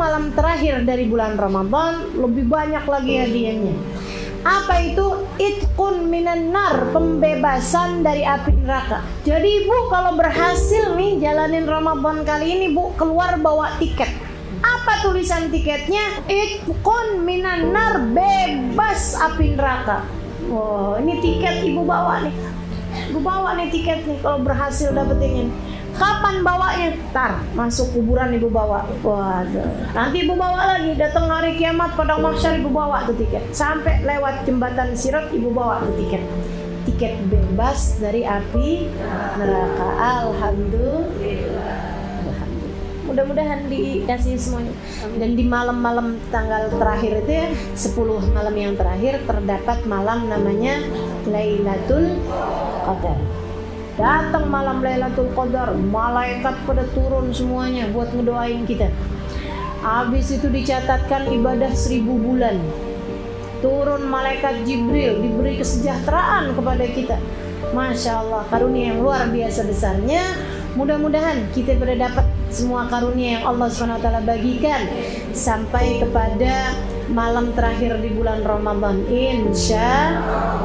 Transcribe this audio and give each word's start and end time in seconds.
Malam 0.00 0.32
terakhir 0.32 0.88
dari 0.88 1.04
bulan 1.06 1.36
Ramadan 1.36 2.16
lebih 2.16 2.48
banyak 2.48 2.84
lagi 2.88 3.20
hadiahnya. 3.20 3.76
Apa 4.42 4.80
itu? 4.80 5.28
Itkun 5.36 6.08
minan 6.08 6.50
nar, 6.50 6.88
pembebasan 6.90 8.00
dari 8.00 8.24
api 8.24 8.64
neraka. 8.64 9.04
Jadi 9.28 9.64
Ibu 9.64 9.92
kalau 9.92 10.16
berhasil 10.16 10.96
nih 10.96 11.20
jalanin 11.20 11.68
Ramadan 11.68 12.24
kali 12.24 12.56
ini 12.56 12.72
Bu 12.72 12.96
keluar 12.96 13.36
bawa 13.36 13.76
tiket. 13.76 14.29
Apa 14.58 14.92
tulisan 15.06 15.48
tiketnya? 15.54 16.26
Itkun 16.26 17.22
minan 17.22 17.70
nar, 17.70 18.02
bebas 18.10 19.14
api 19.14 19.54
neraka. 19.54 20.02
Wow, 20.50 20.98
ini 20.98 21.22
tiket 21.22 21.62
Ibu 21.62 21.86
bawa 21.86 22.26
nih. 22.26 22.34
Ibu 23.14 23.22
bawa 23.22 23.54
nih 23.54 23.70
tiket 23.70 24.02
nih 24.02 24.18
kalau 24.18 24.42
berhasil 24.42 24.90
dapetin 24.90 25.46
ini. 25.46 25.52
Kapan 26.00 26.40
bawanya? 26.40 26.96
Tar, 27.12 27.44
masuk 27.52 27.92
kuburan 27.92 28.32
ibu 28.32 28.48
bawa. 28.48 28.88
Waduh. 29.04 29.68
Nanti 29.92 30.24
ibu 30.24 30.32
bawa 30.32 30.78
lagi. 30.78 30.96
Datang 30.96 31.28
hari 31.28 31.60
kiamat 31.60 31.92
padang 31.92 32.24
mahsyar 32.24 32.56
ibu 32.56 32.72
bawa 32.72 33.04
tuh 33.04 33.20
tiket. 33.20 33.44
Sampai 33.52 34.00
lewat 34.00 34.48
jembatan 34.48 34.96
sirat 34.96 35.28
ibu 35.34 35.52
bawa 35.52 35.84
tuh 35.84 35.94
tiket. 36.00 36.22
Tiket 36.88 37.14
bebas 37.28 38.00
dari 38.00 38.24
api 38.24 38.88
neraka. 39.36 39.88
Alhamdulillah. 40.00 41.49
Mudah-mudahan 43.10 43.66
dikasih 43.66 44.38
semuanya. 44.38 44.70
Dan 45.18 45.34
di 45.34 45.42
malam-malam 45.42 46.22
tanggal 46.30 46.70
terakhir 46.70 47.26
itu 47.26 47.32
ya, 47.42 47.46
10 47.74 48.30
malam 48.30 48.54
yang 48.54 48.78
terakhir 48.78 49.18
terdapat 49.26 49.82
malam 49.90 50.30
namanya 50.30 50.78
Lailatul 51.26 52.22
Qadar. 52.86 53.18
Datang 53.98 54.46
malam 54.46 54.78
Lailatul 54.78 55.26
Qadar, 55.34 55.74
malaikat 55.74 56.54
pada 56.62 56.86
turun 56.94 57.34
semuanya 57.34 57.90
buat 57.90 58.14
ngedoain 58.14 58.62
kita. 58.62 58.86
Habis 59.82 60.38
itu 60.38 60.46
dicatatkan 60.46 61.34
ibadah 61.34 61.74
seribu 61.74 62.14
bulan. 62.14 62.62
Turun 63.58 64.06
malaikat 64.06 64.62
Jibril 64.62 65.18
diberi 65.18 65.58
kesejahteraan 65.58 66.54
kepada 66.54 66.86
kita. 66.86 67.18
Masya 67.74 68.22
Allah, 68.22 68.42
karunia 68.48 68.94
yang 68.94 69.02
luar 69.02 69.26
biasa 69.28 69.66
besarnya. 69.66 70.22
Mudah-mudahan 70.78 71.50
kita 71.50 71.74
pada 71.78 71.94
dapat 71.98 72.26
semua 72.50 72.86
karunia 72.86 73.38
yang 73.38 73.44
Allah 73.54 73.70
SWT 73.70 74.06
bagikan 74.22 74.86
sampai 75.34 75.98
kepada 75.98 76.74
malam 77.10 77.50
terakhir 77.54 77.98
di 77.98 78.10
bulan 78.14 78.42
Ramadan. 78.46 79.02
Insya, 79.10 80.18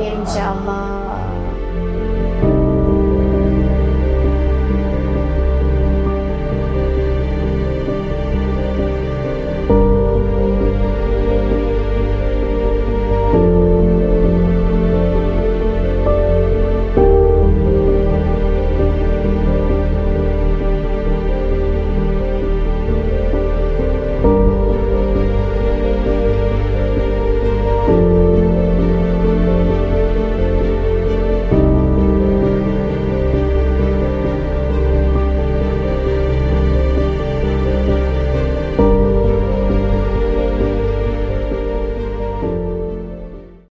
insya 0.00 0.56
Allah. 0.56 1.39